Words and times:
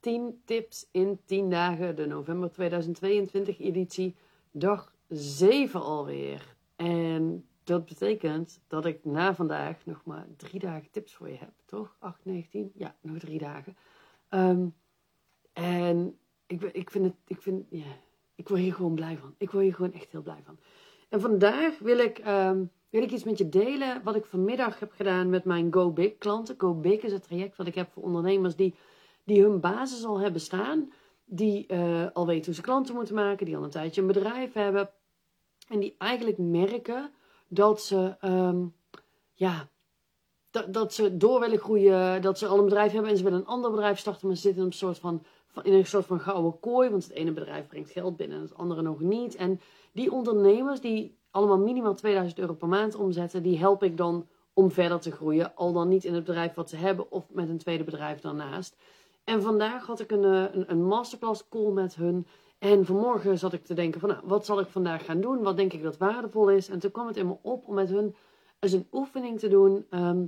10 0.00 0.42
tips 0.44 0.88
in 0.90 1.20
10 1.24 1.50
dagen, 1.50 1.96
de 1.96 2.06
november 2.06 2.52
2022 2.52 3.58
editie, 3.58 4.16
dag 4.50 4.94
7 5.08 5.82
alweer. 5.82 6.56
En 6.76 7.44
dat 7.64 7.84
betekent 7.84 8.60
dat 8.66 8.86
ik 8.86 9.04
na 9.04 9.34
vandaag 9.34 9.86
nog 9.86 10.04
maar 10.04 10.26
drie 10.36 10.60
dagen 10.60 10.90
tips 10.90 11.14
voor 11.14 11.28
je 11.28 11.36
heb, 11.36 11.52
toch? 11.64 11.96
8, 11.98 12.24
19? 12.24 12.70
Ja, 12.74 12.96
nog 13.00 13.18
drie 13.18 13.38
dagen. 13.38 13.76
Ehm, 14.28 14.66
en 15.52 16.18
ik, 16.46 16.62
ik 16.62 16.90
vind 16.90 17.04
het, 17.04 17.14
ik 17.26 17.42
vind, 17.42 17.66
ja, 17.70 17.96
ik 18.34 18.48
word 18.48 18.60
hier 18.60 18.74
gewoon 18.74 18.94
blij 18.94 19.16
van. 19.16 19.34
Ik 19.38 19.50
word 19.50 19.64
hier 19.64 19.74
gewoon 19.74 19.92
echt 19.92 20.12
heel 20.12 20.22
blij 20.22 20.42
van. 20.44 20.58
En 21.08 21.20
vandaag 21.20 21.78
wil 21.78 21.98
ik, 21.98 22.18
ehm, 22.18 22.64
wil 22.90 23.02
ik 23.02 23.10
iets 23.10 23.24
met 23.24 23.38
je 23.38 23.48
delen 23.48 24.02
wat 24.02 24.16
ik 24.16 24.24
vanmiddag 24.24 24.78
heb 24.78 24.92
gedaan 24.92 25.30
met 25.30 25.44
mijn 25.44 25.72
Go 25.72 25.90
Big 25.90 26.18
klanten. 26.18 26.54
Go 26.58 26.74
Big 26.74 27.02
is 27.02 27.12
het 27.12 27.22
traject 27.22 27.56
wat 27.56 27.66
ik 27.66 27.74
heb 27.74 27.90
voor 27.92 28.02
ondernemers 28.02 28.56
die, 28.56 28.74
die 29.24 29.42
hun 29.42 29.60
basis 29.60 30.04
al 30.04 30.20
hebben 30.20 30.40
staan. 30.40 30.92
Die 31.24 31.72
uh, 31.72 32.06
al 32.12 32.26
weten 32.26 32.44
hoe 32.44 32.54
ze 32.54 32.60
klanten 32.60 32.94
moeten 32.94 33.14
maken, 33.14 33.46
die 33.46 33.56
al 33.56 33.64
een 33.64 33.70
tijdje 33.70 34.00
een 34.00 34.06
bedrijf 34.06 34.52
hebben. 34.52 34.90
En 35.68 35.80
die 35.80 35.94
eigenlijk 35.98 36.38
merken 36.38 37.10
dat 37.48 37.82
ze, 37.82 38.16
um, 38.24 38.74
ja, 39.34 39.68
dat, 40.50 40.72
dat 40.74 40.94
ze 40.94 41.16
door 41.16 41.40
willen 41.40 41.58
groeien, 41.58 42.22
dat 42.22 42.38
ze 42.38 42.46
al 42.46 42.58
een 42.58 42.64
bedrijf 42.64 42.92
hebben 42.92 43.10
en 43.10 43.16
ze 43.16 43.24
willen 43.24 43.38
een 43.38 43.46
ander 43.46 43.70
bedrijf 43.70 43.98
starten, 43.98 44.26
maar 44.26 44.36
ze 44.36 44.42
zitten 44.42 44.60
in 44.60 44.66
een 44.66 44.74
soort 44.74 44.98
van, 44.98 45.22
in 45.62 45.72
een 45.72 45.86
soort 45.86 46.06
van 46.06 46.20
gouden 46.20 46.60
kooi, 46.60 46.90
want 46.90 47.02
het 47.02 47.12
ene 47.12 47.32
bedrijf 47.32 47.66
brengt 47.66 47.90
geld 47.90 48.16
binnen 48.16 48.36
en 48.36 48.42
het 48.42 48.54
andere 48.54 48.82
nog 48.82 49.00
niet. 49.00 49.34
En 49.36 49.60
die 49.92 50.12
ondernemers 50.12 50.80
die 50.80 51.18
allemaal 51.30 51.58
minimaal 51.58 51.94
2000 51.94 52.38
euro 52.38 52.54
per 52.54 52.68
maand 52.68 52.94
omzetten, 52.94 53.42
die 53.42 53.58
help 53.58 53.82
ik 53.82 53.96
dan 53.96 54.28
om 54.52 54.70
verder 54.70 55.00
te 55.00 55.10
groeien, 55.10 55.54
al 55.54 55.72
dan 55.72 55.88
niet 55.88 56.04
in 56.04 56.14
het 56.14 56.24
bedrijf 56.24 56.54
wat 56.54 56.70
ze 56.70 56.76
hebben 56.76 57.10
of 57.10 57.30
met 57.30 57.48
een 57.48 57.58
tweede 57.58 57.84
bedrijf 57.84 58.20
daarnaast. 58.20 58.76
En 59.30 59.42
vandaag 59.42 59.86
had 59.86 60.00
ik 60.00 60.10
een, 60.10 60.24
eh, 60.24 60.54
een, 60.54 60.70
een 60.70 60.84
masterclass 60.84 61.48
call 61.48 61.70
met 61.70 61.94
hun. 61.94 62.26
En 62.58 62.86
vanmorgen 62.86 63.38
zat 63.38 63.52
ik 63.52 63.64
te 63.64 63.74
denken 63.74 64.00
van, 64.00 64.08
nou, 64.08 64.20
wat 64.24 64.44
zal 64.44 64.60
ik 64.60 64.68
vandaag 64.68 65.04
gaan 65.04 65.20
doen? 65.20 65.42
Wat 65.42 65.56
denk 65.56 65.72
ik 65.72 65.82
dat 65.82 65.96
waardevol 65.96 66.50
is? 66.50 66.68
En 66.68 66.78
toen 66.78 66.90
kwam 66.90 67.06
het 67.06 67.16
in 67.16 67.26
me 67.26 67.36
op 67.42 67.68
om 67.68 67.74
met 67.74 67.88
hun 67.88 68.14
eens 68.58 68.72
een 68.72 68.86
oefening 68.92 69.38
te 69.38 69.48
doen, 69.48 69.86
ehm, 69.90 70.24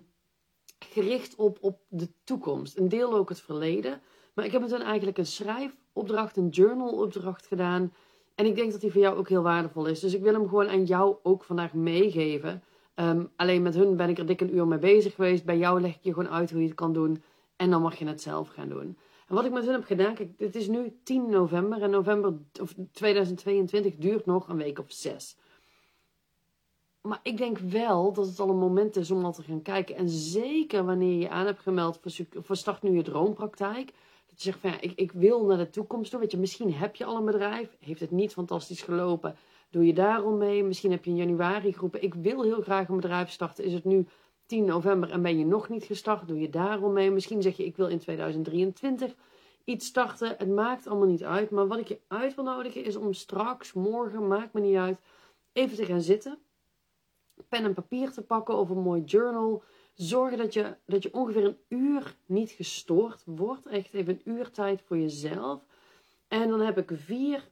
gericht 0.78 1.34
op, 1.36 1.58
op 1.60 1.80
de 1.88 2.08
toekomst. 2.24 2.78
Een 2.78 2.88
deel 2.88 3.14
ook 3.14 3.28
het 3.28 3.40
verleden. 3.40 4.00
Maar 4.34 4.44
ik 4.44 4.52
heb 4.52 4.60
met 4.60 4.70
hun 4.70 4.82
eigenlijk 4.82 5.18
een 5.18 5.27
schrijfopdracht, 5.27 6.36
een 6.36 6.48
journalopdracht 6.48 7.46
gedaan. 7.46 7.92
En 8.34 8.46
ik 8.46 8.55
denk 8.55 8.72
dat 8.72 8.80
die 8.80 8.92
voor 8.92 9.00
jou 9.00 9.16
ook 9.16 9.28
heel 9.28 9.42
waardevol 9.42 9.86
is. 9.86 10.00
Dus 10.00 10.14
ik 10.14 10.22
wil 10.22 10.32
hem 10.32 10.48
gewoon 10.48 10.68
aan 10.68 10.84
jou 10.84 11.16
ook 11.22 11.44
vandaag 11.44 11.72
meegeven. 11.72 12.62
Ehm, 12.94 13.24
alleen 13.36 13.62
met 13.62 13.74
hun 13.74 13.96
ben 13.96 14.08
ik 14.08 14.18
er 14.18 14.27
dik 14.27 14.40
een 14.40 14.55
uur 14.55 14.66
mee 14.66 14.78
bezig 14.78 15.14
geweest. 15.14 15.44
Bij 15.44 15.58
jou 15.58 15.80
leg 15.80 15.94
ik 15.94 16.02
je 16.02 16.14
gewoon 16.14 16.30
uit 16.30 16.50
hoe 16.50 16.60
je 16.60 16.66
het 16.66 16.77
kan 16.77 16.92
doen. 16.92 17.22
En 17.62 17.70
dan 17.70 17.82
mag 17.82 17.98
je 17.98 18.06
het 18.06 18.22
zelf 18.22 18.48
gaan 18.48 18.68
doen. 18.68 18.98
En 19.28 19.34
wat 19.34 19.44
ik 19.44 19.52
met 19.52 19.64
hun 19.64 19.72
heb 19.72 19.84
gedaan, 19.84 20.16
het 20.36 20.56
is 20.56 20.68
nu 20.68 20.98
10 21.02 21.30
november. 21.30 21.82
En 21.82 21.91
november 21.91 22.34
of 22.60 22.74
2022 22.92 23.96
duurt 23.96 24.27
nog 24.27 24.48
een 24.48 24.56
week 24.56 24.78
of 24.78 24.84
zes. 24.88 25.36
Maar 27.00 27.20
ik 27.22 27.36
denk 27.36 27.58
wel 27.58 28.12
dat 28.12 28.27
het 28.27 28.40
al 28.40 28.48
een 28.48 28.58
moment 28.58 28.96
is 28.96 29.10
om 29.10 29.24
al 29.24 29.33
te 29.33 29.42
gaan 29.42 29.62
kijken. 29.62 29.96
En 29.96 30.08
zeker 30.08 30.84
wanneer 30.84 31.18
je 31.18 31.28
aan 31.28 31.46
hebt 31.46 31.60
gemeld 31.60 32.00
voor, 32.33 32.56
Start 32.56 32.83
Nu 32.83 32.96
Je 32.96 33.02
Droompraktijk. 33.02 33.92
Dat 34.27 34.42
je 34.42 34.42
zegt 34.42 34.58
van 34.58 34.70
ja, 34.70 34.80
ik, 34.80 34.92
ik 34.94 35.12
wil 35.12 35.44
naar 35.44 35.58
de 35.58 35.70
toekomst 35.70 36.10
toe. 36.10 36.20
Weet 36.20 36.30
je, 36.30 36.38
misschien 36.38 36.74
heb 36.74 36.96
je 36.96 37.05
al 37.05 37.16
een 37.16 37.24
bedrijf. 37.24 37.77
Heeft 37.80 38.00
het 38.00 38.10
niet 38.10 38.33
fantastisch 38.33 38.83
gelopen. 38.83 39.36
Doe 39.70 39.86
je 39.86 39.94
daarom 39.94 40.38
mee. 40.38 40.64
Misschien 40.64 40.90
heb 40.90 41.05
je 41.05 41.10
in 41.10 41.16
januari 41.16 41.72
geroepen. 41.72 42.02
Ik 42.02 42.14
wil 42.14 42.42
heel 42.42 42.62
graag 42.62 42.88
een 42.88 42.96
bedrijf 42.96 43.30
starten. 43.30 43.64
Is 43.64 43.74
het 43.74 43.84
nu 43.84 44.06
10 44.53 44.64
november 44.64 45.11
en 45.11 45.22
ben 45.22 45.39
je 45.39 45.47
nog 45.47 45.69
niet 45.69 45.84
gestart? 45.84 46.28
Doe 46.28 46.41
je 46.41 46.50
daarom 46.50 46.92
mee. 46.92 47.11
Misschien 47.11 47.42
zeg 47.42 47.56
je 47.56 47.64
ik 47.64 47.77
wil 47.77 47.89
in 47.89 47.98
2023 47.98 49.14
iets 49.64 49.86
starten. 49.86 50.34
Het 50.39 50.48
maakt 50.48 50.86
allemaal 50.86 51.06
niet 51.06 51.25
uit. 51.25 51.50
Maar 51.50 51.67
wat 51.67 51.78
ik 51.78 51.89
je 51.89 52.00
uit 52.08 52.34
wil 52.34 52.45
nodigen 52.45 52.84
is 52.84 52.97
om 52.97 53.12
straks, 53.12 53.73
morgen, 53.73 54.27
maakt 54.27 54.53
me 54.53 54.61
niet 54.61 54.77
uit. 54.77 54.98
Even 55.53 55.77
te 55.77 55.84
gaan 55.84 56.00
zitten. 56.00 56.39
Pen 57.48 57.64
en 57.64 57.74
papier 57.74 58.12
te 58.12 58.23
pakken 58.23 58.57
of 58.57 58.70
een 58.70 58.83
mooi 58.83 59.02
journal 59.02 59.62
zorgen 59.95 60.39
dat 60.39 60.52
je, 60.52 60.77
dat 60.86 61.02
je 61.02 61.14
ongeveer 61.14 61.45
een 61.45 61.58
uur 61.68 62.17
niet 62.27 62.51
gestoord 62.51 63.23
wordt. 63.27 63.67
Echt 63.67 63.95
even 63.95 64.14
een 64.14 64.33
uur 64.33 64.51
tijd 64.51 64.83
voor 64.83 64.98
jezelf. 64.98 65.64
En 66.29 66.48
dan 66.48 66.61
heb 66.61 66.79
ik 66.79 66.91
vier 66.95 67.51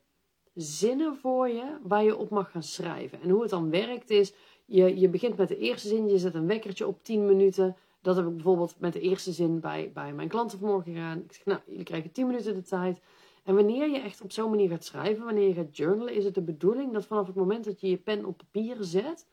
zinnen 0.53 1.15
voor 1.15 1.49
je 1.49 1.77
waar 1.83 2.03
je 2.03 2.17
op 2.17 2.29
mag 2.29 2.51
gaan 2.51 2.63
schrijven. 2.63 3.21
En 3.21 3.29
hoe 3.29 3.41
het 3.41 3.49
dan 3.49 3.69
werkt 3.69 4.09
is, 4.09 4.33
je, 4.71 4.99
je 4.99 5.09
begint 5.09 5.37
met 5.37 5.47
de 5.47 5.57
eerste 5.57 5.87
zin, 5.87 6.09
je 6.09 6.17
zet 6.17 6.33
een 6.33 6.47
wekkertje 6.47 6.87
op 6.87 7.03
10 7.03 7.25
minuten. 7.25 7.75
Dat 8.01 8.15
heb 8.15 8.25
ik 8.25 8.33
bijvoorbeeld 8.33 8.75
met 8.79 8.93
de 8.93 8.99
eerste 8.99 9.31
zin 9.31 9.59
bij, 9.59 9.91
bij 9.93 10.13
mijn 10.13 10.27
klanten 10.27 10.59
vanmorgen 10.59 10.93
gedaan. 10.93 11.17
Ik 11.17 11.33
zeg, 11.33 11.45
nou, 11.45 11.59
jullie 11.65 11.83
krijgen 11.83 12.11
10 12.11 12.27
minuten 12.27 12.53
de 12.53 12.61
tijd. 12.61 13.01
En 13.43 13.55
wanneer 13.55 13.89
je 13.89 13.99
echt 13.99 14.21
op 14.21 14.31
zo'n 14.31 14.49
manier 14.49 14.69
gaat 14.69 14.83
schrijven, 14.83 15.25
wanneer 15.25 15.47
je 15.47 15.53
gaat 15.53 15.77
journalen, 15.77 16.13
is 16.13 16.25
het 16.25 16.35
de 16.35 16.41
bedoeling 16.41 16.93
dat 16.93 17.05
vanaf 17.05 17.27
het 17.27 17.35
moment 17.35 17.65
dat 17.65 17.81
je 17.81 17.89
je 17.89 17.97
pen 17.97 18.25
op 18.25 18.37
papier 18.37 18.77
zet, 18.79 19.27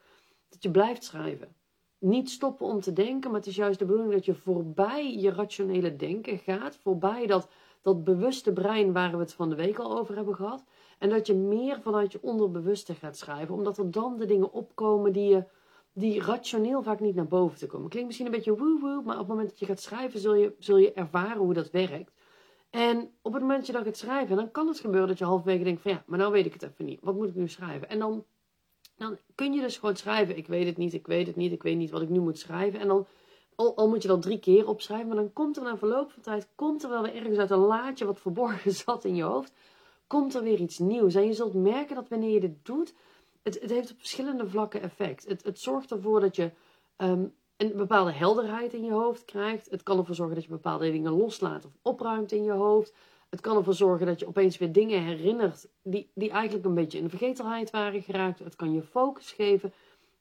dat 0.49 0.63
je 0.63 0.71
blijft 0.71 1.05
schrijven 1.05 1.57
niet 1.99 2.31
stoppen 2.31 2.67
om 2.67 2.81
te 2.81 2.93
denken, 2.93 3.31
maar 3.31 3.41
het 3.41 3.49
is 3.49 3.57
juist 3.57 3.79
de 3.79 3.85
bedoeling 3.85 4.13
dat 4.13 4.25
je 4.25 4.35
voorbij 4.35 5.17
je 5.17 5.31
rationele 5.31 5.97
denken 5.97 6.39
gaat, 6.39 6.77
voorbij 6.77 7.27
dat, 7.27 7.49
dat 7.89 8.05
bewuste 8.05 8.53
brein 8.53 8.93
waar 8.93 9.11
we 9.11 9.19
het 9.19 9.33
van 9.33 9.49
de 9.49 9.57
week 9.57 9.79
al 9.79 9.99
over 9.99 10.17
hebben 10.17 10.35
gehad, 10.35 10.65
en 10.99 11.11
dat 11.11 11.27
je 11.27 11.35
meer 11.35 11.81
vanuit 11.81 12.13
je 12.13 12.23
onderbewuste 12.23 12.95
gaat 12.95 13.17
schrijven, 13.17 13.55
omdat 13.55 13.79
er 13.79 13.91
dan 13.91 14.17
de 14.17 14.27
dingen 14.27 14.53
opkomen 14.53 15.13
die, 15.13 15.29
je, 15.29 15.45
die 15.93 16.23
rationeel 16.23 16.83
vaak 16.83 17.01
niet 17.01 17.15
naar 17.15 17.27
boven 17.27 17.59
te 17.59 17.67
komen. 17.67 17.89
Klinkt 17.89 18.07
misschien 18.07 18.29
een 18.29 18.35
beetje 18.37 18.57
woe-woe, 18.57 19.03
maar 19.05 19.15
op 19.15 19.21
het 19.21 19.29
moment 19.29 19.49
dat 19.49 19.59
je 19.59 19.67
gaat 19.67 19.81
schrijven 19.81 20.21
zul 20.21 20.35
je, 20.35 20.55
zul 20.59 20.77
je 20.77 20.93
ervaren 20.93 21.43
hoe 21.43 21.55
dat 21.55 21.71
werkt. 21.71 22.13
En 22.71 23.11
op 23.23 23.33
het 23.33 23.43
moment 23.43 23.59
dat 23.59 23.67
je 23.67 23.73
dan 23.73 23.85
gaat 23.85 23.97
schrijven, 23.97 24.37
dan 24.37 24.51
kan 24.51 24.67
het 24.67 24.81
gebeuren 24.81 25.09
dat 25.09 25.19
je 25.19 25.25
halverwege 25.25 25.65
denkt 25.65 25.83
van 25.83 25.91
ja, 25.91 26.03
maar 26.07 26.19
nou 26.19 26.33
weet 26.33 26.47
ik 26.47 26.53
het 26.53 26.63
even 26.63 26.85
niet. 26.85 27.01
Wat 27.03 27.15
moet 27.15 27.29
ik 27.29 27.35
nu 27.35 27.49
schrijven? 27.49 27.89
En 27.89 27.99
dan 27.99 28.25
dan 28.99 29.19
kun 29.35 29.53
je 29.53 29.61
dus 29.61 29.79
gewoon 29.79 29.97
schrijven: 29.97 30.37
Ik 30.37 30.47
weet 30.47 30.67
het 30.67 30.77
niet, 30.77 30.95
ik 30.95 31.07
weet 31.07 31.27
het 31.27 31.37
niet, 31.37 31.53
ik 31.53 31.63
weet 31.63 31.77
niet 31.77 31.91
wat 31.91 32.03
ik 32.03 32.09
nu 32.09 32.21
moet 32.21 32.39
schrijven. 32.39 32.81
En 32.81 32.89
dan, 32.89 33.07
al, 33.59 33.89
moet 33.89 34.03
je 34.03 34.09
dat 34.09 34.23
drie 34.23 34.39
keer 34.39 34.69
opschrijven, 34.69 35.07
maar 35.07 35.17
dan 35.17 35.33
komt 35.33 35.57
er 35.57 35.63
na 35.63 35.77
verloop 35.77 36.11
van 36.11 36.23
tijd, 36.23 36.49
komt 36.55 36.83
er 36.83 36.89
wel 36.89 37.03
weer 37.03 37.15
ergens 37.15 37.39
uit 37.39 37.51
een 37.51 37.59
laadje 37.59 38.05
wat 38.05 38.21
verborgen 38.21 38.73
zat 38.85 39.05
in 39.05 39.15
je 39.15 39.23
hoofd, 39.23 39.53
komt 40.07 40.35
er 40.35 40.43
weer 40.43 40.61
iets 40.61 40.79
nieuws. 40.79 41.15
En 41.15 41.27
je 41.27 41.33
zult 41.33 41.55
merken 41.55 41.95
dat 41.95 42.09
wanneer 42.09 42.31
je 42.31 42.41
dit 42.41 42.65
doet, 42.65 42.95
het, 43.43 43.61
het 43.61 43.71
heeft 43.71 43.91
op 43.91 43.99
verschillende 43.99 44.49
vlakken 44.49 44.83
effect. 44.83 45.29
Het, 45.29 45.45
het 45.45 45.61
zorgt 45.61 45.91
ervoor 45.91 46.21
dat 46.21 46.37
je 46.37 46.51
ehm, 46.97 47.25
een 47.57 47.73
bepaalde 47.77 48.13
helderheid 48.13 48.73
in 48.75 48.85
je 48.85 48.93
hoofd 48.93 49.25
krijgt. 49.25 49.71
Het 49.71 49.83
kan 49.83 49.99
ervoor 49.99 50.15
zorgen 50.15 50.35
dat 50.35 50.45
je 50.45 50.51
bepaalde 50.51 50.91
dingen 50.91 51.13
loslaat 51.13 51.65
of 51.65 51.73
opruimt 51.83 52.33
in 52.33 52.43
je 52.43 52.53
hoofd. 52.53 52.95
Het 53.29 53.41
kan 53.41 53.57
ervoor 53.57 53.75
zorgen 53.75 54.07
dat 54.07 54.21
je 54.21 54.27
opeens 54.27 54.59
weer 54.59 54.73
dingen 54.73 55.03
herinnert 55.03 55.69
die, 55.83 56.11
die 56.15 56.31
eigenlijk 56.31 56.65
een 56.65 56.75
beetje 56.75 56.99
in 56.99 57.05
de 57.05 57.11
vergetelheid 57.11 57.71
waren 57.71 58.03
geraakt. 58.03 58.39
Het 58.39 58.57
kan 58.57 58.73
je 58.73 58.83
focus 58.83 59.33
geven. 59.33 59.73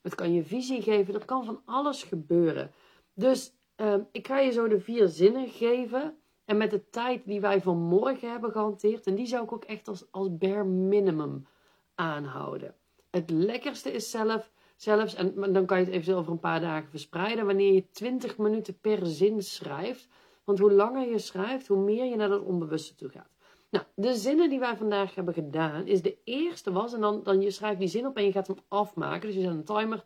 Het 0.01 0.15
kan 0.15 0.33
je 0.33 0.43
visie 0.43 0.81
geven. 0.81 1.13
Er 1.13 1.25
kan 1.25 1.45
van 1.45 1.61
alles 1.65 2.03
gebeuren. 2.03 2.71
Dus 3.17 3.53
ehm, 3.75 4.01
ik 4.11 4.27
ga 4.27 4.39
je 4.39 4.51
zo 4.51 4.67
de 4.67 4.79
vier 4.79 5.07
zinnen 5.07 5.49
geven. 5.49 6.17
En 6.45 6.57
met 6.57 6.71
de 6.71 6.89
tijd 6.89 7.25
die 7.25 7.41
wij 7.41 7.61
vanmorgen 7.61 8.31
hebben 8.31 8.51
gehanteerd. 8.51 9.07
En 9.07 9.15
die 9.15 9.25
zou 9.25 9.43
ik 9.43 9.51
ook 9.51 9.63
echt 9.63 9.87
als, 9.87 10.11
als 10.11 10.37
bare 10.37 10.63
minimum 10.63 11.47
aanhouden. 11.95 12.75
Het 13.09 13.29
lekkerste 13.29 13.91
is 13.91 14.11
zelf, 14.11 14.51
zelfs, 14.75 15.15
en 15.15 15.53
dan 15.53 15.65
kan 15.65 15.77
je 15.77 15.83
het 15.83 15.93
eventueel 15.93 16.17
over 16.17 16.31
een 16.31 16.39
paar 16.39 16.61
dagen 16.61 16.89
verspreiden. 16.89 17.45
Wanneer 17.45 17.73
je 17.73 17.89
20 17.91 18.37
minuten 18.37 18.79
per 18.79 19.05
zin 19.05 19.43
schrijft 19.43 20.07
want 20.47 20.59
hoe 20.59 20.71
langer 20.71 21.09
je 21.09 21.19
schrijft, 21.19 21.67
hoe 21.67 21.77
meer 21.77 22.05
je 22.05 22.15
naar 22.15 22.29
dat 22.29 22.43
onbewuste 22.43 22.95
toe 22.95 23.09
gaat. 23.09 23.29
Nou, 23.69 23.85
de 23.95 24.15
zinnen 24.15 24.49
die 24.49 24.59
wij 24.59 24.77
vandaag 24.77 25.15
hebben 25.15 25.33
gedaan, 25.33 25.87
is 25.87 26.01
de 26.01 26.17
eerste 26.23 26.71
was, 26.71 26.93
en 26.93 27.01
dan, 27.01 27.23
dan 27.23 27.41
je 27.41 27.51
schrijft 27.51 27.79
die 27.79 27.87
zin 27.87 28.05
op 28.05 28.17
en 28.17 28.23
je 28.23 28.31
gaat 28.31 28.47
hem 28.47 28.57
afmaken. 28.67 29.27
Dus 29.27 29.35
je 29.35 29.41
zet 29.41 29.51
een 29.51 29.63
timer, 29.63 30.05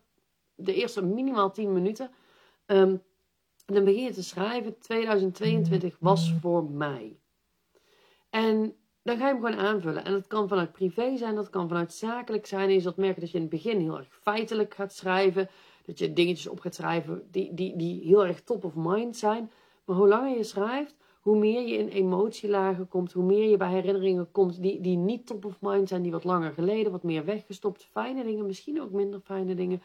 de 0.55 0.73
eerste 0.73 1.05
minimaal 1.05 1.51
10 1.51 1.73
minuten. 1.73 2.11
Um, 2.71 3.01
dan 3.65 3.83
begin 3.83 4.03
je 4.03 4.11
te 4.11 4.23
schrijven, 4.23 4.79
2022 4.79 5.97
was 5.99 6.33
voor 6.41 6.63
mij. 6.63 7.19
En 8.29 8.75
dan 9.03 9.18
ga 9.18 9.27
je 9.27 9.33
hem 9.33 9.44
gewoon 9.44 9.65
aanvullen. 9.65 10.06
En 10.06 10.12
dat 10.12 10.27
kan 10.27 10.47
vanuit 10.47 10.71
privé 10.71 11.18
zijn, 11.18 11.35
dat 11.35 11.50
kan 11.50 11.68
vanuit 11.68 11.94
zakelijk 11.94 12.45
zijn. 12.45 12.68
En 12.68 12.73
je 12.73 12.79
zult 12.79 12.97
merken 12.97 13.21
dat 13.21 13.29
je 13.31 13.35
in 13.35 13.44
het 13.44 13.51
begin 13.51 13.79
heel 13.79 13.97
erg 13.97 14.19
feitelijk 14.21 14.73
gaat 14.73 14.94
schrijven. 14.94 15.50
Dat 15.85 16.00
je 16.00 16.13
dingetjes 16.13 16.47
op 16.47 16.59
gaat 16.59 16.75
schrijven 16.75 17.27
die, 17.31 17.53
die, 17.53 17.77
die 17.77 18.01
heel 18.03 18.25
erg 18.25 18.41
top 18.41 18.63
of 18.63 18.75
mind 18.75 19.17
zijn. 19.17 19.51
Maar 19.85 19.95
hoe 19.95 20.07
langer 20.07 20.38
je 20.38 20.44
schrijft, 20.44 20.95
hoe 21.21 21.38
meer 21.38 21.67
je 21.67 21.77
in 21.77 21.88
emotielagen 21.88 22.88
komt, 22.88 23.12
hoe 23.12 23.24
meer 23.24 23.50
je 23.50 23.57
bij 23.57 23.69
herinneringen 23.69 24.31
komt 24.31 24.62
die, 24.62 24.81
die 24.81 24.97
niet 24.97 25.25
top 25.27 25.45
of 25.45 25.62
mind 25.62 25.88
zijn, 25.88 26.01
die 26.01 26.12
wat 26.12 26.24
langer 26.24 26.51
geleden, 26.51 26.91
wat 26.91 27.03
meer 27.03 27.25
weggestopt, 27.25 27.88
fijne 27.91 28.24
dingen, 28.24 28.45
misschien 28.45 28.81
ook 28.81 28.91
minder 28.91 29.19
fijne 29.19 29.56
dingen. 29.56 29.81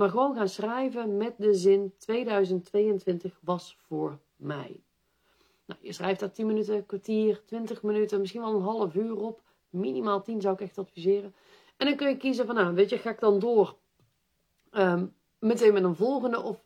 Maar 0.00 0.10
gewoon 0.10 0.34
gaan 0.34 0.48
schrijven 0.48 1.16
met 1.16 1.34
de 1.36 1.54
zin 1.54 1.94
2022 1.98 3.38
was 3.42 3.76
voor 3.86 4.18
mij. 4.36 4.80
Nou, 5.64 5.80
je 5.82 5.92
schrijft 5.92 6.20
daar 6.20 6.32
10 6.32 6.46
minuten, 6.46 6.86
kwartier, 6.86 7.42
20 7.44 7.82
minuten, 7.82 8.20
misschien 8.20 8.40
wel 8.40 8.54
een 8.54 8.62
half 8.62 8.94
uur 8.94 9.16
op. 9.16 9.40
Minimaal 9.70 10.22
10 10.22 10.40
zou 10.40 10.54
ik 10.54 10.60
echt 10.60 10.78
adviseren. 10.78 11.34
En 11.76 11.86
dan 11.86 11.96
kun 11.96 12.08
je 12.08 12.16
kiezen 12.16 12.46
van, 12.46 12.54
nou, 12.54 12.74
weet 12.74 12.90
je, 12.90 12.98
ga 12.98 13.10
ik 13.10 13.20
dan 13.20 13.38
door 13.38 13.76
um, 14.72 15.14
meteen 15.38 15.72
met 15.72 15.84
een 15.84 15.96
volgende 15.96 16.42
of 16.42 16.62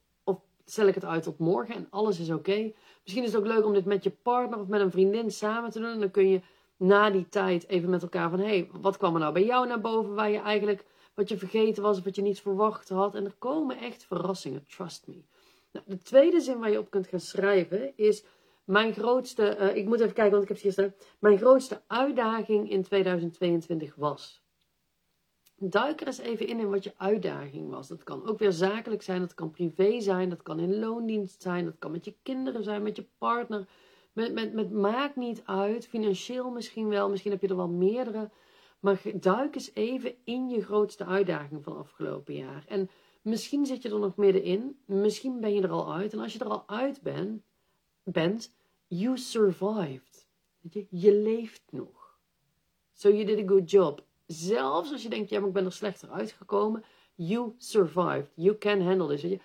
stel 0.65 0.87
ik 0.87 0.95
het 0.95 1.05
uit 1.05 1.23
tot 1.23 1.39
morgen 1.39 1.75
en 1.75 1.87
alles 1.91 2.19
is 2.19 2.31
oké. 2.31 2.73
Misschien 3.03 3.25
is 3.25 3.33
het 3.33 3.41
ook 3.41 3.47
leuk 3.47 3.65
om 3.65 3.73
dit 3.73 3.85
met 3.85 4.05
je 4.05 4.11
partner 4.11 4.61
of 4.61 4.67
met 4.67 4.81
een 4.81 4.91
vriendin 4.91 5.31
samen 5.31 5.71
te 5.71 5.79
doen. 5.81 5.91
En 5.91 6.01
dan 6.01 6.11
kun 6.11 6.29
je 6.29 6.41
na 6.77 7.11
die 7.11 7.29
tijd 7.29 7.69
even 7.69 7.91
met 7.91 8.03
elkaar 8.03 8.31
van... 8.31 8.39
hé, 8.39 8.47
hey, 8.47 8.69
wat 8.81 8.97
kwam 8.97 9.15
er 9.15 9.21
nou 9.21 9.33
bij 9.33 9.45
jou 9.45 9.67
naar 9.67 9.81
boven 9.81 10.15
waar 10.15 10.31
je 10.31 10.39
eigenlijk... 10.41 10.85
wat 11.15 11.29
je 11.29 11.39
vergeten 11.39 11.83
was 11.83 11.99
of 11.99 12.05
wat 12.05 12.17
je 12.17 12.23
niet 12.23 12.41
verwacht 12.41 12.89
had. 12.89 13.15
En 13.15 13.25
er 13.25 13.35
komen 13.39 13.79
echt 13.79 14.05
verrassingen, 14.05 14.67
trust 14.67 15.07
me. 15.07 15.23
Nou, 15.73 15.85
de 15.89 15.99
tweede 15.99 16.41
zin 16.41 16.59
waar 16.59 16.71
je 16.71 16.79
op 16.79 16.91
kunt 16.91 17.07
gaan 17.07 17.21
schrijven 17.21 17.97
is... 17.97 18.25
Mijn 18.65 18.93
grootste, 18.93 19.57
uh, 19.61 19.77
ik 19.77 19.87
moet 19.87 20.01
even 20.01 20.13
kijken, 20.13 20.31
want 20.31 20.43
ik 20.43 20.49
heb 20.49 20.63
het 20.63 20.73
staan. 20.73 20.95
Mijn 21.19 21.39
grootste 21.39 21.83
uitdaging 21.87 22.71
in 22.71 22.83
2022 22.83 23.95
was. 23.95 24.43
Duik 25.57 26.01
er 26.01 26.07
eens 26.07 26.19
even 26.19 26.47
in 26.47 26.59
in 26.59 26.71
wat 26.71 26.85
je 26.85 26.93
uitdaging 26.97 27.71
was. 27.71 27.89
Dat 27.89 28.03
kan 28.03 28.27
ook 28.27 28.39
weer 28.39 28.53
zakelijk 28.53 29.03
zijn, 29.03 29.21
dat 29.21 29.35
kan 29.35 29.51
privé 29.51 30.01
zijn, 30.01 30.29
dat 30.29 30.43
kan 30.43 30.59
in 30.59 30.79
loondienst 30.79 31.43
zijn, 31.43 31.65
dat 31.65 31.79
kan 31.79 31.91
met 31.91 32.05
je 32.05 32.15
kinderen 32.23 32.65
zijn, 32.65 32.83
met 32.83 32.97
je 32.97 33.07
partner. 33.19 33.69
Met, 34.13 34.33
met, 34.33 34.53
met 34.53 34.71
maakt 34.71 35.17
niet 35.17 35.43
uit, 35.45 35.87
financieel 35.87 36.51
misschien 36.51 36.89
wel, 36.89 37.11
misschien 37.11 37.31
heb 37.31 37.41
je 37.41 37.49
er 37.49 37.57
wel 37.57 37.69
meerdere. 37.69 38.31
Maar 38.85 39.03
duik 39.15 39.55
eens 39.55 39.71
even 39.75 40.15
in 40.25 40.49
je 40.49 40.65
grootste 40.65 41.05
uitdaging 41.05 41.65
van 41.65 41.77
afgelopen 41.77 42.35
jaar. 42.35 42.65
En 42.69 42.91
misschien 43.23 43.67
zit 43.67 43.83
je 43.83 43.89
er 43.89 43.99
nog 43.99 44.17
middenin, 44.17 44.79
misschien 44.85 45.41
ben 45.41 45.55
je 45.55 45.63
er 45.63 45.71
al 45.71 45.95
uit. 45.95 46.13
En 46.13 46.19
als 46.19 46.33
je 46.33 46.39
er 46.39 46.49
al 46.49 46.69
uit 46.69 47.03
bent, 47.03 47.43
bent 48.03 48.55
you 48.87 49.19
survived. 49.19 50.27
Je, 50.61 50.87
je 50.91 51.13
leeft 51.13 51.63
nog. 51.71 52.19
So 52.93 53.09
you 53.09 53.25
did 53.25 53.39
a 53.39 53.49
good 53.49 53.71
job. 53.71 54.05
Zelfs 54.27 54.93
als 54.93 55.03
je 55.03 55.09
denkt, 55.09 55.31
ja, 55.31 55.39
maar 55.39 55.49
ik 55.49 55.55
ben 55.55 55.65
er 55.65 55.73
slechter 55.73 56.11
uitgekomen. 56.11 56.85
You 57.15 57.55
survived. 57.59 58.33
You 58.35 58.59
can 58.59 58.81
handle 58.81 59.17
this. 59.17 59.39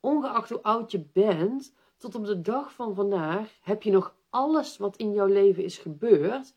Ongeacht 0.00 0.50
hoe 0.50 0.62
oud 0.62 0.90
je 0.90 1.04
bent, 1.12 1.74
tot 1.96 2.14
op 2.14 2.24
de 2.24 2.40
dag 2.40 2.72
van 2.72 2.94
vandaag 2.94 3.58
heb 3.62 3.82
je 3.82 3.90
nog 3.90 4.14
alles 4.30 4.76
wat 4.76 4.96
in 4.96 5.12
jouw 5.12 5.26
leven 5.26 5.64
is 5.64 5.78
gebeurd. 5.78 6.54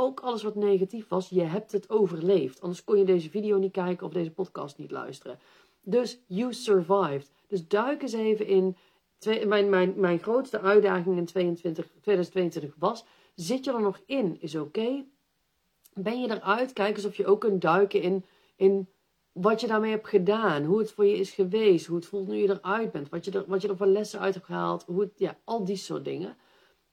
Ook 0.00 0.20
alles 0.20 0.42
wat 0.42 0.54
negatief 0.54 1.08
was, 1.08 1.28
je 1.28 1.42
hebt 1.42 1.72
het 1.72 1.90
overleefd. 1.90 2.60
Anders 2.60 2.84
kon 2.84 2.98
je 2.98 3.04
deze 3.04 3.30
video 3.30 3.58
niet 3.58 3.72
kijken 3.72 4.06
of 4.06 4.12
deze 4.12 4.30
podcast 4.30 4.78
niet 4.78 4.90
luisteren. 4.90 5.38
Dus 5.82 6.18
you 6.26 6.52
survived. 6.52 7.30
Dus 7.46 7.68
duik 7.68 8.02
eens 8.02 8.12
even 8.12 8.46
in. 8.46 8.76
mijn, 9.46 9.68
mijn, 9.68 9.94
mijn 9.96 10.18
grootste 10.18 10.60
uitdaging 10.60 11.16
in 11.16 11.24
22, 11.24 11.86
2022 11.86 12.74
was. 12.78 13.04
Zit 13.34 13.64
je 13.64 13.72
er 13.72 13.80
nog 13.80 14.00
in? 14.06 14.36
Is 14.40 14.56
oké 14.56 15.04
ben 16.02 16.20
je 16.20 16.30
eruit? 16.30 16.72
Kijk 16.72 16.96
eens 16.96 17.04
of 17.04 17.16
je 17.16 17.26
ook 17.26 17.40
kunt 17.40 17.60
duiken 17.60 18.02
in, 18.02 18.24
in 18.56 18.88
wat 19.32 19.60
je 19.60 19.66
daarmee 19.66 19.90
hebt 19.90 20.08
gedaan. 20.08 20.64
Hoe 20.64 20.78
het 20.78 20.92
voor 20.92 21.06
je 21.06 21.16
is 21.16 21.30
geweest. 21.30 21.86
Hoe 21.86 21.96
het 21.96 22.06
voelt 22.06 22.28
nu 22.28 22.36
je 22.36 22.48
eruit 22.48 22.92
bent. 22.92 23.08
Wat 23.08 23.24
je 23.24 23.30
er, 23.30 23.44
wat 23.46 23.62
je 23.62 23.68
er 23.68 23.76
voor 23.76 23.86
lessen 23.86 24.20
uit 24.20 24.34
hebt 24.34 24.46
gehaald. 24.46 24.84
Hoe 24.86 25.10
ja, 25.16 25.38
al 25.44 25.64
die 25.64 25.76
soort 25.76 26.04
dingen. 26.04 26.36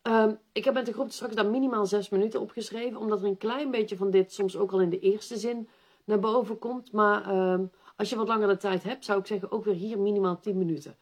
Ehm, 0.05 0.33
ik 0.51 0.65
heb 0.65 0.73
met 0.73 0.85
de 0.85 0.93
groep 0.93 1.11
straks 1.11 1.35
daar 1.35 1.49
minimaal 1.49 1.85
zes 1.85 2.09
minuten 2.09 2.41
opgeschreven. 2.41 2.99
Omdat 2.99 3.21
er 3.21 3.27
een 3.27 3.37
klein 3.37 3.71
beetje 3.71 3.97
van 3.97 4.09
dit 4.09 4.33
soms 4.33 4.57
ook 4.57 4.71
al 4.71 4.81
in 4.81 4.89
de 4.89 4.99
eerste 4.99 5.37
zin 5.37 5.67
naar 6.03 6.19
boven 6.19 6.59
komt. 6.59 6.91
Maar 6.91 7.29
ehm, 7.29 7.65
als 7.95 8.09
je 8.09 8.15
wat 8.15 8.27
langer 8.27 8.47
de 8.47 8.57
tijd 8.57 8.83
hebt, 8.83 9.05
zou 9.05 9.19
ik 9.19 9.25
zeggen 9.25 9.51
ook 9.51 9.65
weer 9.65 9.73
hier 9.73 9.99
minimaal 9.99 10.39
10 10.39 10.57
minuten. 10.57 10.95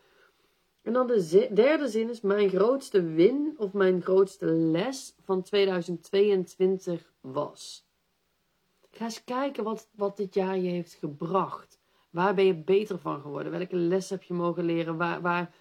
En 0.81 0.93
dan 0.93 1.07
de 1.07 1.49
derde 1.53 1.87
zin 1.87 2.09
is 2.09 2.21
mijn 2.21 2.49
grootste 2.49 3.03
win 3.03 3.53
of 3.57 3.73
mijn 3.73 4.01
grootste 4.01 4.45
les 4.45 5.15
van 5.21 5.41
2022 5.41 7.13
was. 7.21 7.85
Ga 8.91 9.03
eens 9.03 9.23
kijken 9.23 9.63
wat, 9.63 9.89
wat 9.95 10.17
dit 10.17 10.33
jaar 10.33 10.57
je 10.57 10.69
heeft 10.69 10.93
gebracht. 10.93 11.79
Waar 12.09 12.33
ben 12.33 12.45
je 12.45 12.55
beter 12.55 12.99
van 12.99 13.21
geworden? 13.21 13.51
Welke 13.51 13.75
les 13.75 14.09
heb 14.09 14.23
je 14.23 14.33
mogen 14.33 14.65
leren? 14.65 14.97
Waar, 14.97 15.21
waar 15.21 15.53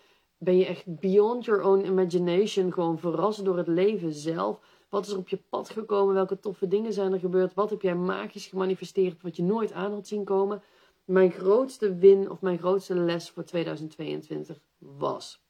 ben 0.43 0.57
je 0.57 0.67
echt 0.67 1.01
beyond 1.01 1.45
your 1.45 1.63
own 1.63 1.85
imagination 1.85 2.73
gewoon 2.73 2.99
verrast 2.99 3.45
door 3.45 3.57
het 3.57 3.67
leven 3.67 4.13
zelf? 4.13 4.61
Wat 4.89 5.07
is 5.07 5.13
er 5.13 5.19
op 5.19 5.29
je 5.29 5.39
pad 5.49 5.71
gekomen? 5.71 6.15
Welke 6.15 6.39
toffe 6.39 6.69
dingen 6.69 6.93
zijn 6.93 7.13
er 7.13 7.19
gebeurd? 7.19 7.55
Wat 7.55 7.71
heb 7.71 7.83
jij 7.83 7.95
magisch 7.95 8.47
gemanifesteerd 8.47 9.23
wat 9.23 9.37
je 9.37 9.43
nooit 9.43 9.73
aan 9.73 9.93
had 9.93 10.07
zien 10.07 10.25
komen? 10.25 10.63
Mijn 11.05 11.31
grootste 11.31 11.97
win 11.97 12.31
of 12.31 12.41
mijn 12.41 12.59
grootste 12.59 12.95
les 12.95 13.31
voor 13.31 13.45
2022 13.45 14.59
was. 14.79 15.43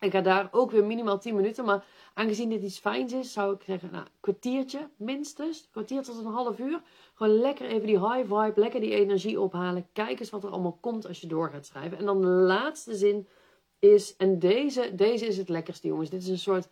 Ik 0.00 0.12
ga 0.12 0.20
daar 0.20 0.48
ook 0.50 0.70
weer 0.70 0.84
minimaal 0.84 1.18
10 1.18 1.34
minuten, 1.34 1.64
maar 1.64 1.84
aangezien 2.14 2.48
dit 2.48 2.62
iets 2.62 2.78
fijns 2.78 3.12
is, 3.12 3.32
zou 3.32 3.54
ik 3.54 3.62
zeggen, 3.62 3.88
nou, 3.92 4.06
kwartiertje 4.20 4.88
minstens, 4.96 5.68
kwartier 5.70 6.02
tot 6.02 6.18
een 6.18 6.32
half 6.32 6.58
uur. 6.58 6.82
Gewoon 7.14 7.38
lekker 7.38 7.66
even 7.66 7.86
die 7.86 7.98
high 7.98 8.34
vibe, 8.34 8.60
lekker 8.60 8.80
die 8.80 8.94
energie 8.94 9.40
ophalen. 9.40 9.88
Kijk 9.92 10.20
eens 10.20 10.30
wat 10.30 10.44
er 10.44 10.50
allemaal 10.50 10.78
komt 10.80 11.06
als 11.06 11.20
je 11.20 11.26
door 11.26 11.50
gaat 11.50 11.66
schrijven. 11.66 11.98
En 11.98 12.04
dan 12.04 12.20
de 12.20 12.26
laatste 12.26 12.94
zin 12.94 13.28
is, 13.92 14.16
en 14.16 14.38
deze, 14.38 14.94
deze 14.94 15.26
is 15.26 15.36
het 15.36 15.48
lekkerste 15.48 15.86
jongens. 15.86 16.10
Dit 16.10 16.22
is 16.22 16.28
een 16.28 16.38
soort, 16.38 16.68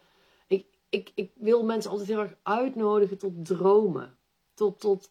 ik, 0.46 0.66
ik, 0.88 1.12
ik 1.14 1.30
wil 1.34 1.64
mensen 1.64 1.90
altijd 1.90 2.08
heel 2.08 2.20
erg 2.20 2.36
uitnodigen 2.42 3.18
tot 3.18 3.44
dromen. 3.44 4.16
Tot, 4.54 4.80
tot 4.80 5.10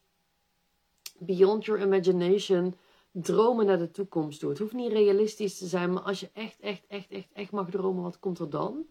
beyond 1.18 1.66
your 1.66 1.82
imagination 1.82 2.74
dromen 3.12 3.66
naar 3.66 3.78
de 3.78 3.92
toekomst 3.92 4.40
toe. 4.40 4.50
Het 4.50 4.60
hoeft 4.60 4.74
niet 4.74 4.92
realistisch 4.92 5.58
te 5.58 5.66
zijn, 5.66 5.94
maar 5.94 6.04
als 6.04 6.20
je 6.20 6.30
echt, 6.34 6.60
echt, 6.60 6.84
echt, 6.88 7.10
echt, 7.10 7.28
echt 7.34 7.52
mag 7.52 7.70
dromen, 7.70 8.04
wat 8.04 8.20
komt 8.20 8.40
er 8.40 8.50
dan? 8.50 8.86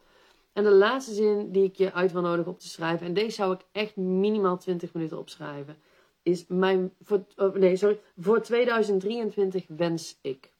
En 0.52 0.64
de 0.64 0.70
laatste 0.70 1.14
zin 1.14 1.52
die 1.52 1.64
ik 1.64 1.76
je 1.76 1.92
uit 1.92 2.12
wil 2.12 2.20
nodigen 2.22 2.52
op 2.52 2.58
te 2.58 2.68
schrijven, 2.68 3.06
en 3.06 3.14
deze 3.14 3.30
zou 3.30 3.54
ik 3.54 3.60
echt 3.72 3.96
minimaal 3.96 4.58
20 4.58 4.92
minuten 4.92 5.18
opschrijven, 5.18 5.76
is 6.22 6.44
mijn, 6.48 6.92
voor, 7.00 7.24
oh, 7.36 7.54
nee, 7.54 7.76
sorry, 7.76 8.00
voor 8.16 8.42
2023 8.42 9.64
wens 9.68 10.18
ik. 10.20 10.52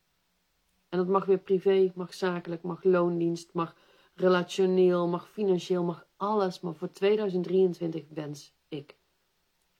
En 0.93 0.99
dat 0.99 1.07
mag 1.07 1.25
weer 1.25 1.39
privé, 1.39 1.93
mag 1.95 2.15
zakelijk, 2.15 2.63
mag 2.63 2.85
loondienst, 2.85 3.53
mag 3.53 3.75
relationeel, 4.15 5.09
mag 5.09 5.29
financieel, 5.29 5.85
mag 5.85 6.07
alles. 6.17 6.61
Maar 6.61 6.75
voor 6.75 6.93
2023 6.93 8.05
wens 8.15 8.55
ik. 8.69 8.97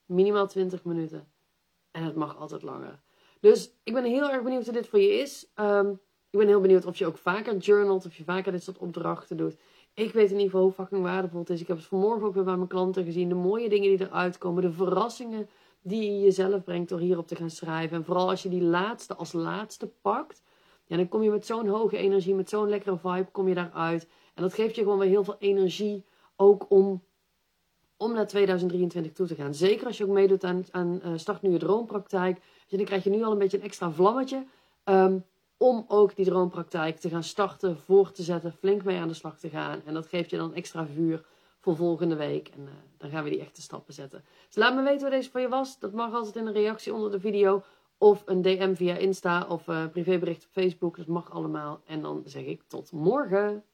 Minimaal 0.07 0.47
20 0.47 0.85
minuten. 0.85 1.29
En 1.91 2.05
het 2.05 2.15
mag 2.15 2.37
altijd 2.37 2.63
langer. 2.63 3.01
Dus 3.41 3.73
ik 3.83 3.93
ben 3.93 4.05
heel 4.05 4.31
erg 4.31 4.43
benieuwd 4.43 4.65
hoe 4.65 4.73
dit 4.73 4.89
voor 4.89 5.01
je 5.01 5.13
is. 5.13 5.51
Ehm, 5.55 5.91
ik 6.31 6.39
ben 6.39 6.47
heel 6.47 6.61
benieuwd 6.61 6.87
of 6.87 6.97
je 6.97 7.07
ook 7.07 7.19
vaker 7.19 7.57
journalt, 7.57 8.07
of 8.07 8.17
je 8.17 8.25
vaker 8.25 8.53
dit 8.53 8.63
soort 8.63 8.79
opdrachten 8.79 9.37
doet. 9.37 9.57
Ik 9.95 10.13
weet 10.13 10.31
in 10.31 10.37
ieder 10.37 10.51
geval 10.51 10.63
hoe 10.63 10.73
fucking 10.73 11.03
waardevol 11.03 11.41
het 11.41 11.51
is. 11.51 11.61
Ik 11.61 11.69
heb 11.69 11.77
het 11.77 11.87
vanmorgen 11.87 12.27
ook 12.27 12.35
weer 12.35 12.45
bij 12.45 12.57
mijn 12.57 12.69
klanten 12.69 13.05
gezien. 13.05 13.29
De 13.29 13.35
mooie 13.35 13.69
dingen 13.69 13.97
die 13.97 14.07
eruit 14.07 14.39
komen. 14.39 14.63
De 14.63 14.73
verrassingen 14.73 15.49
die 15.83 16.13
je 16.13 16.21
jezelf 16.21 16.65
brengt 16.65 16.89
door 16.89 17.01
hierop 17.01 17.27
te 17.27 17.37
gaan 17.37 17.51
schrijven. 17.51 17.97
En 17.97 18.05
vooral 18.05 18.29
als 18.29 18.43
je 18.43 18.49
die 18.49 18.63
laatste 18.63 19.15
als 19.15 19.33
laatste 19.33 19.87
pakt. 20.03 20.43
Ja, 20.93 20.99
dan 20.99 21.09
kom 21.09 21.23
je 21.23 21.31
met 21.31 21.47
zo'n 21.47 21.69
hoge 21.69 21.97
energie, 21.97 22.35
met 22.35 22.49
zo'n 22.49 22.69
lekkere 22.69 22.99
vibe, 22.99 23.29
kom 23.31 23.49
je 23.49 23.55
daaruit. 23.55 24.07
En 24.35 24.43
dat 24.43 24.55
geeft 24.55 24.75
je 24.75 24.83
gewoon 24.83 24.99
weer 24.99 25.09
heel 25.09 25.25
veel 25.25 25.37
energie. 25.39 26.05
Ook 26.37 26.71
om, 26.71 27.03
om 27.97 28.13
naar 28.13 28.27
2023 28.27 29.13
toe 29.13 29.27
te 29.27 29.35
gaan. 29.35 29.55
Zeker 29.55 29.87
als 29.87 29.99
je 29.99 30.05
ook 30.05 30.11
meedoet 30.11 30.45
aan, 30.45 30.65
aan 30.71 31.01
uh, 31.05 31.13
Start 31.17 31.43
Nu 31.43 31.51
Je 31.51 31.59
Droompraktijk. 31.59 32.41
Dus 32.69 32.79
dan 32.79 32.87
krijg 32.87 33.05
je 33.05 33.11
nu 33.11 33.23
al 33.23 33.33
een 33.33 33.39
beetje 33.39 33.57
een 33.57 33.63
extra 33.63 33.91
vlammetje. 33.91 34.47
Ehm, 34.85 35.19
om 35.57 35.85
ook 35.89 36.17
die 36.17 36.25
droompraktijk 36.25 36.99
te 36.99 37.09
gaan 37.09 37.25
starten, 37.25 37.77
voor 37.77 38.11
te 38.11 38.23
zetten, 38.23 38.53
flink 38.53 38.85
mee 38.85 38.99
aan 38.99 39.09
de 39.09 39.15
slag 39.15 39.39
te 39.39 39.49
gaan. 39.49 39.83
En 39.85 39.95
dat 39.95 40.07
geeft 40.07 40.31
je 40.31 40.37
dan 40.37 40.55
extra 40.55 40.87
vuur 40.87 41.25
voor 41.59 41.77
volgende 41.77 42.17
week. 42.17 42.49
En 42.49 42.61
uh, 42.61 42.71
dan 42.97 43.11
gaan 43.11 43.25
we 43.25 43.31
die 43.31 43.41
echte 43.41 43.63
stappen 43.63 43.95
zetten. 43.95 44.25
Dus 44.47 44.57
laat 44.57 44.75
me 44.75 44.83
weten 44.83 45.03
wat 45.03 45.11
deze 45.11 45.31
voor 45.31 45.41
je 45.41 45.49
was. 45.49 45.79
Dat 45.79 45.93
mag 45.93 46.15
altijd 46.15 46.37
in 46.37 46.47
een 46.47 46.53
reactie 46.53 46.95
onder 46.95 47.11
de 47.11 47.21
video. 47.21 47.63
Of 48.03 48.23
een 48.27 48.43
DM 48.43 48.75
via 48.75 48.97
Insta 48.97 49.47
of 49.49 49.67
uh, 49.67 49.87
privébericht 49.87 50.45
op 50.45 50.51
Facebook. 50.51 50.97
Dat 50.97 51.07
mag 51.07 51.31
allemaal. 51.31 51.81
En 51.87 52.03
dan 52.03 52.23
zeg 52.25 52.45
ik 52.45 52.63
tot 52.67 52.93
morgen. 52.93 53.65